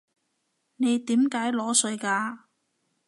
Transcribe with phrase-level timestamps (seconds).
[0.77, 2.45] 你點解裸睡㗎？